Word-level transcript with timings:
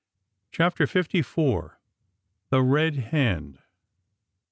CHAPTER 0.51 0.87
FIFTY 0.87 1.21
FOUR. 1.21 1.79
THE 2.49 2.63
RED 2.63 2.95
HAND. 2.95 3.59